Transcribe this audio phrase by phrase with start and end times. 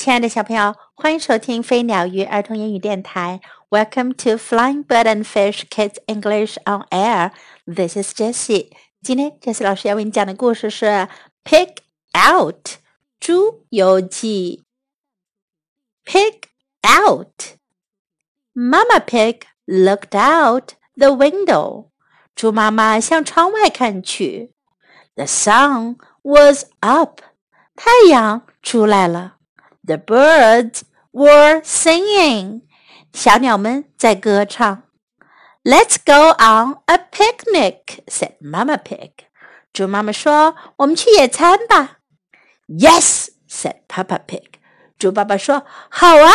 [0.00, 3.40] 亲爱的小朋友，欢迎收听飞鸟鱼儿童英语电台。
[3.70, 7.32] Welcome to Flying Bird and Fish Kids English on Air.
[7.64, 8.70] This is Jessie.
[9.02, 10.86] 今天 Jessie 老师要为你讲的故事是《
[11.42, 11.78] Pig
[12.12, 12.74] Out》
[13.18, 14.64] 猪游记。
[16.04, 16.42] Pig
[16.86, 17.56] out.
[18.52, 21.88] Mama Pig looked out the window.
[22.36, 24.52] 猪妈妈向窗外看去。
[25.16, 27.22] The sun was up.
[27.74, 29.32] 太阳出来了。
[29.84, 30.82] the birds
[31.12, 32.62] were singing.
[33.12, 34.82] 小鸟们在歌唱。
[35.64, 39.10] Let's go on a picnic," said Mama Pig.
[39.72, 41.98] 猪妈妈说：“我们去野餐吧。”
[42.68, 44.44] Yes, said Papa Pig.
[44.98, 46.32] 猪爸爸说：“好啊。”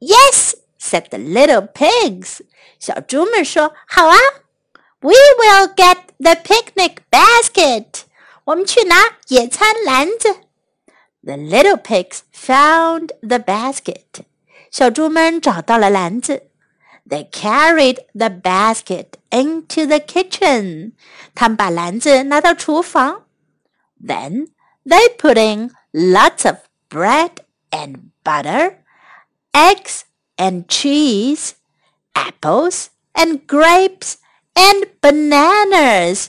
[0.00, 2.40] Yes, said the little pigs.
[2.78, 4.16] 小猪们说：“好啊。”
[5.00, 8.04] We will get the picnic basket.
[8.44, 8.96] 我们去拿
[9.28, 10.34] 野餐篮子。
[11.28, 14.24] the little pigs found the basket.
[14.70, 16.50] 小猪们找到了篮子。
[17.08, 20.92] They carried the basket into the kitchen.
[21.34, 23.24] 他们把篮子拿到厨房。
[24.02, 24.48] Then
[24.84, 26.58] they put in lots of
[26.90, 28.78] bread and butter,
[29.52, 30.04] eggs
[30.36, 31.52] and cheese,
[32.14, 34.16] apples and grapes
[34.54, 36.28] and bananas.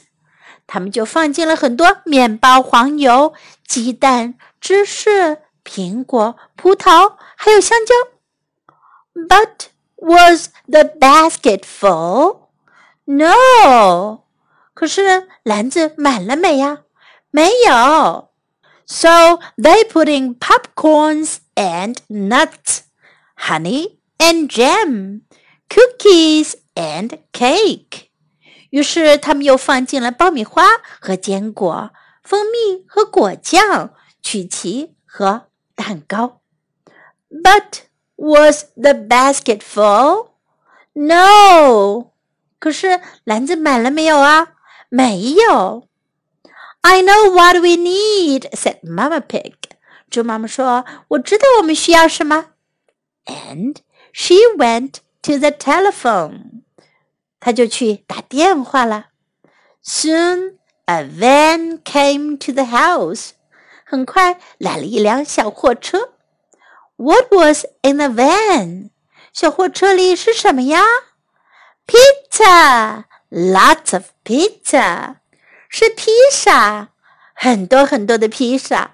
[0.67, 3.33] 他们就放进了很多面包、黄油、
[3.67, 7.93] 鸡蛋、 芝士、苹果、葡萄，还有香蕉。
[9.13, 12.49] But was the basket full?
[13.05, 14.23] No.
[14.73, 16.79] 可是篮子满了没呀？
[17.31, 18.31] 没有。
[18.85, 22.81] So they put in popcorns and nuts,
[23.35, 25.21] honey and jam,
[25.69, 28.09] cookies and cake.
[28.69, 30.63] 于是他们又放进了爆米花
[30.99, 31.91] 和坚果、
[32.21, 33.93] 蜂蜜和果酱。
[34.21, 36.41] 曲奇和蛋糕。
[37.29, 37.83] But
[38.15, 40.29] was the basket full?
[40.93, 42.11] No.
[42.59, 44.53] 可是篮子满了没有啊？
[44.89, 45.87] 没有。
[46.81, 49.53] I know what we need," said Mama Pig.
[50.09, 52.51] 猪妈妈说：“我知道我们需要什么。”
[53.25, 53.77] And
[54.13, 56.61] she went to the telephone.
[57.39, 59.07] 她就去打电话了。
[59.83, 63.31] Soon a van came to the house.
[63.89, 66.13] 很快来了一辆小货车。
[66.97, 68.89] What was in the van？
[69.33, 70.81] 小货车里是什么呀？
[71.85, 75.17] Pizza，lots of pizza，
[75.69, 76.89] 是披萨，
[77.33, 78.91] 很多很多的披萨。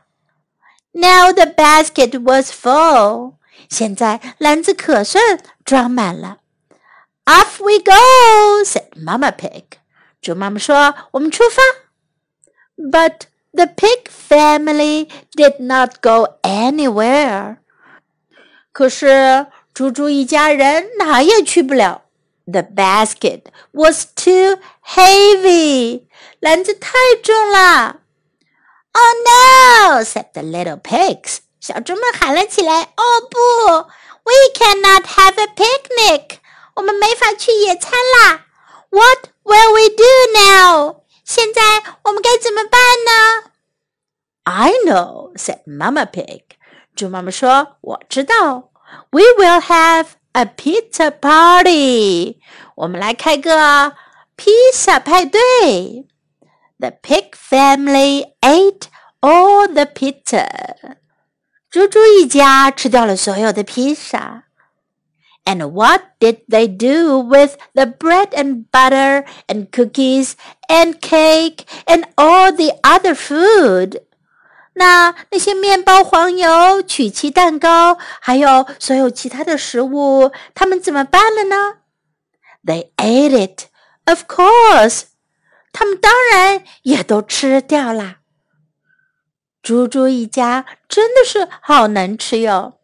[0.93, 3.35] Now the basket was full，
[3.69, 6.39] 现在篮子可算装满了。
[7.25, 9.63] Off we go，said Mama Pig。
[10.21, 11.61] 猪妈妈说：“我们出发。”
[12.91, 13.21] But
[13.55, 17.57] the pig family did not go anywhere.
[18.71, 22.03] 可是猪猪一家人哪也去不了。
[22.45, 26.03] The basket was too heavy.
[26.39, 26.91] 篮子太
[27.21, 27.97] 重了。
[28.93, 30.03] Oh no!
[30.03, 31.37] said the little pigs.
[31.59, 33.37] 小猪们喊了起来：“哦不，
[34.23, 36.37] We cannot have a picnic.
[36.75, 38.45] 我们没法去野餐啦。
[38.89, 40.03] What will we do
[40.33, 41.60] now?” 现在
[42.04, 43.50] 我们该怎么办呢
[44.44, 46.42] ？I know," said Mama Pig.
[46.94, 48.70] 猪妈妈说：“我知道。
[49.10, 52.38] We will have a pizza party.
[52.76, 53.96] 我们来开个
[54.36, 56.06] 披萨派对。
[56.78, 58.86] The pig family ate
[59.20, 60.46] all the pizza.
[61.68, 64.45] 猪猪一家吃掉了所有的披萨。
[65.45, 70.35] and what did they do with the bread and butter and cookies
[70.67, 74.03] and cake and all the other food?
[74.73, 81.79] 那那些面包、黄油、曲奇蛋糕，还有所有其他的食物，他们怎么办了呢？
[82.63, 83.65] They ate it,
[84.05, 85.03] of course.
[85.73, 88.17] 他们当然也都吃掉了。
[89.61, 92.74] 猪猪一家真的是好能吃哟。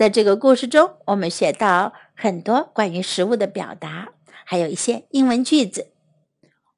[0.00, 4.08] 在这个故事中，我们学到很多关于食物的表达，
[4.44, 5.92] 还有一些英文句子。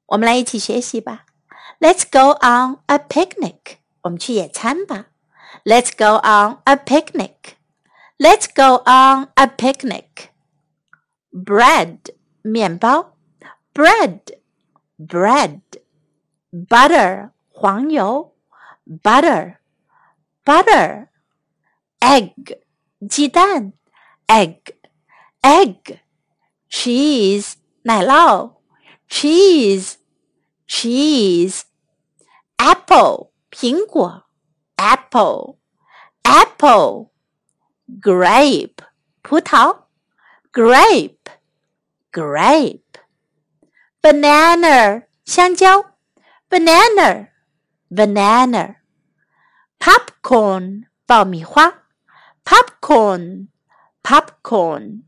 [0.07, 1.25] 我们来一起学习吧。
[1.79, 3.77] Let's go on a picnic。
[4.01, 5.07] 我们去野餐吧。
[5.63, 11.99] Let's go on a picnic。Let's go on a picnic。Bread
[12.41, 13.15] 面包，
[13.73, 14.19] bread
[14.97, 18.35] bread。Butter 黄油，
[19.03, 19.57] butter
[20.43, 22.57] butter。Egg
[23.09, 23.73] 鸡蛋，
[24.27, 24.61] egg
[25.41, 25.99] egg
[26.69, 28.57] cheese 奶酪，
[29.07, 29.95] cheese
[30.67, 31.61] cheese
[32.57, 34.25] apple 苹果，
[34.75, 35.57] apple
[36.23, 37.09] apple
[38.01, 38.75] grape
[39.21, 39.85] 葡萄，
[40.51, 41.17] grape
[42.11, 42.83] grape
[44.01, 45.95] banana 香蕉，
[46.49, 47.29] banana
[47.89, 48.75] banana
[49.79, 51.82] popcorn 爆米花
[52.43, 53.47] ，popcorn
[54.03, 55.03] popcorn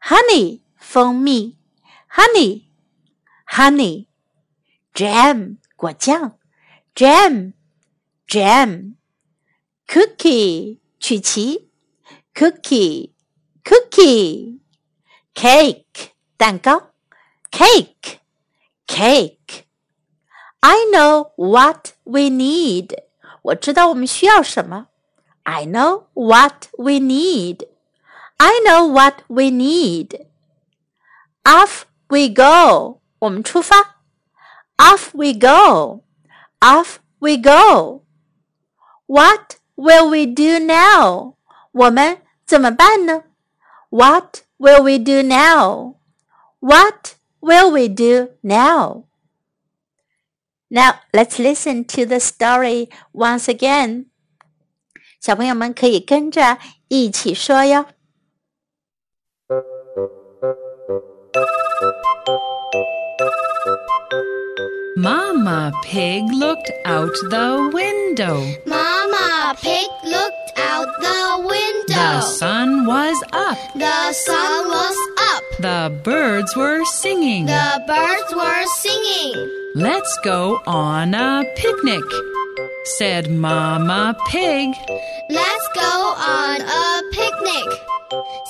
[0.00, 1.56] honey 蜂蜜，
[2.08, 2.64] honey
[3.46, 4.06] honey
[4.94, 6.38] jam 果酱，
[6.94, 7.52] jam
[8.26, 8.94] jam
[9.86, 11.70] cookie 曲奇，
[12.34, 13.12] cookie
[13.64, 14.60] cookie
[15.34, 16.92] cake 蛋糕，
[17.50, 18.18] cake
[18.86, 19.64] cake
[20.60, 22.94] I know what we need
[23.42, 24.88] 我知道我们需要什么。
[25.44, 27.64] I know what we need.
[28.38, 30.26] I know what we need.
[31.44, 33.00] Off we go.
[33.18, 33.96] 我们出发。
[34.76, 36.02] Off we go.
[36.60, 38.02] Off we go.
[39.06, 41.34] What will we do now?
[41.72, 43.24] 我们怎么办呢？
[43.90, 45.96] What will we do now?
[46.60, 49.04] What will we do now?
[50.68, 54.06] Now let's listen to the story once again.
[55.24, 56.58] 小朋友们可以跟着
[56.88, 57.86] 一起说哟。
[64.96, 68.36] Mama Pig looked out the window.
[68.66, 71.94] Mama Pig looked out the window.
[71.94, 73.56] The sun was up.
[73.74, 74.96] The sun was
[75.32, 75.42] up.
[75.60, 77.46] The birds were singing.
[77.46, 79.50] The birds were singing.
[79.74, 82.04] Let's go on a picnic,
[82.85, 84.69] said Mama Pig.
[85.29, 87.79] Let's go on a picnic,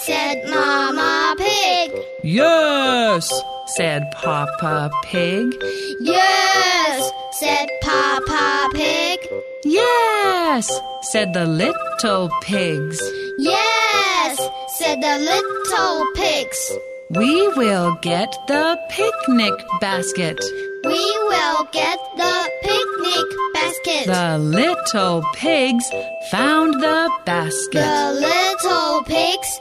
[0.03, 1.91] said Mama Pig.
[2.23, 3.31] Yes,
[3.77, 5.55] said Papa Pig.
[6.01, 9.19] Yes, said Papa Pig.
[9.63, 10.69] Yes,
[11.01, 13.01] said the little pigs.
[13.37, 14.37] Yes,
[14.77, 16.71] said the little pigs.
[17.09, 20.39] We will get the picnic basket.
[20.83, 24.05] We will get the picnic basket.
[24.07, 25.85] The little pigs
[26.31, 27.85] found the basket.
[27.89, 29.51] The little pigs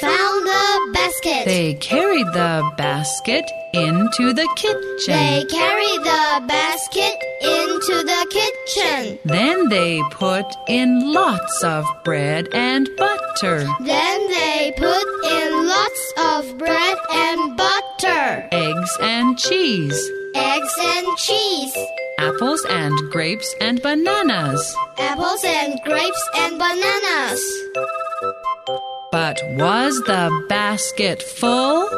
[0.00, 1.44] found the basket.
[1.44, 5.14] They carried the basket into the kitchen.
[5.20, 9.18] They carried the basket into the kitchen.
[9.24, 15.06] Then they put in lots of bread and butter, Then they put
[15.38, 19.98] in lots of bread and butter, eggs and cheese,
[20.34, 21.76] eggs and cheese,
[22.18, 24.62] apples and grapes and bananas.
[24.98, 27.42] apples and grapes and bananas.
[29.12, 31.88] But was the basket full?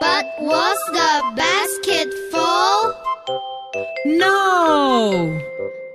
[0.00, 2.94] But was the basket full?
[4.06, 5.40] No!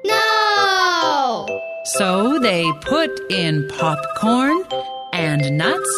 [0.05, 1.61] No!
[1.95, 4.63] So they put in popcorn
[5.13, 5.93] and nuts,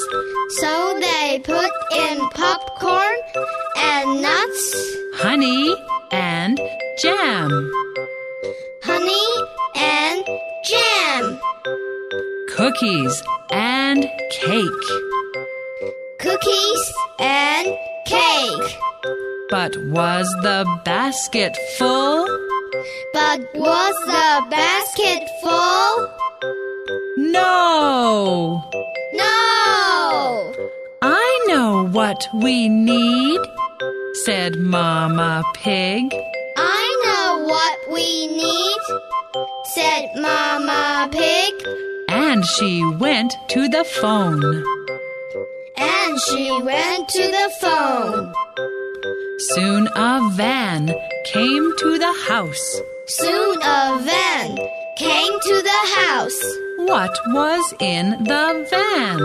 [0.59, 2.02] So they put in
[12.73, 14.85] cookies and cake.
[16.19, 17.67] cookies, and
[18.07, 18.77] cake.
[19.49, 22.25] But was the basket full?
[23.13, 26.09] But was the basket full?
[27.17, 28.63] No!
[29.13, 30.53] No!
[31.01, 33.39] I know what we need,
[34.25, 36.11] said Mama Pig.
[36.57, 38.81] I know what we need,
[39.65, 41.53] said Mama Pig.
[42.25, 44.41] And she went to the phone.
[45.75, 48.33] And she went to the phone.
[49.51, 50.87] Soon a van
[51.25, 52.81] came to the house.
[53.07, 54.57] Soon a van
[54.97, 56.41] came to the house.
[56.77, 59.19] What was in the van?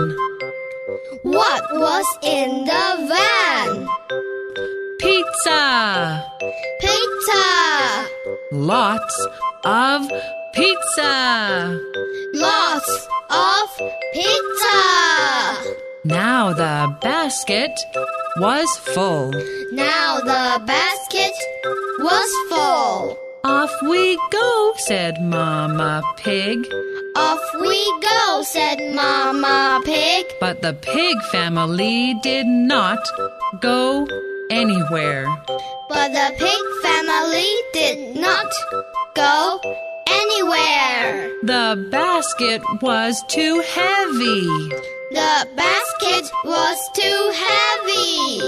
[1.23, 3.87] What was in the van?
[4.99, 6.25] Pizza!
[6.81, 7.45] Pizza!
[8.51, 9.27] Lots
[9.63, 10.11] of
[10.53, 11.79] pizza!
[12.33, 13.69] Lots of
[14.13, 15.79] pizza!
[16.05, 17.71] Now the basket
[18.37, 19.31] was full.
[19.73, 21.33] Now the basket
[21.99, 23.17] was full.
[23.43, 26.59] Off we go, said Mama Pig.
[27.15, 30.25] Off we go, said Mama Pig.
[30.39, 32.99] But the pig family did not
[33.61, 34.07] go
[34.49, 35.25] anywhere.
[35.89, 38.51] But the pig family did not
[39.15, 39.59] go
[40.21, 41.31] anywhere.
[41.43, 44.45] The basket was too heavy.
[45.11, 48.41] The basket was too heavy.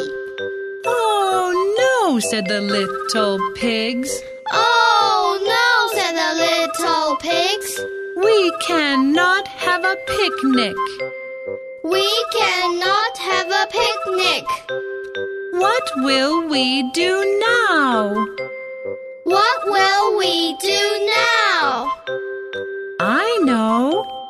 [0.85, 1.49] Oh
[1.81, 4.11] no, said the little pigs.
[4.51, 7.71] Oh no, said the little pigs.
[8.17, 10.75] We cannot have a picnic.
[11.83, 14.45] We cannot have a picnic.
[15.53, 18.27] What will we do now?
[19.23, 21.00] What will we do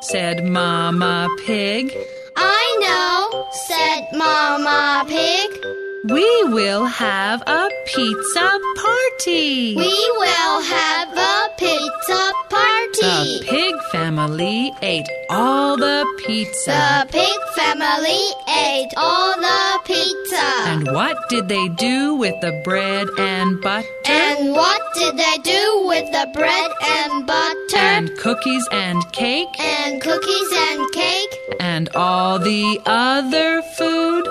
[0.02, 1.96] said Mama Pig.
[2.34, 5.91] I know, said Mama Pig.
[6.04, 9.76] We will have a pizza party.
[9.76, 13.38] We will have a pizza party.
[13.38, 17.06] The pig family ate all the pizza.
[17.06, 20.42] The pig family ate all the pizza.
[20.66, 23.86] And what did they do with the bread and butter?
[24.04, 27.76] And what did they do with the bread and butter?
[27.76, 29.46] And cookies and cake?
[29.60, 31.38] And cookies and cake?
[31.60, 34.26] And all the other food?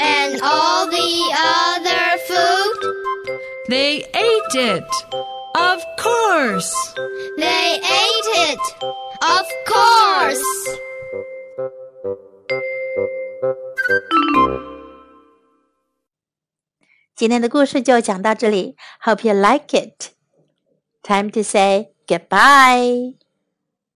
[0.00, 2.78] and all the other food?
[3.68, 4.90] They ate it.
[5.54, 6.72] Of course.
[7.36, 8.60] They ate it.
[9.22, 10.44] Of course.
[19.02, 20.14] Hope you like it.
[21.04, 23.12] Time to say goodbye.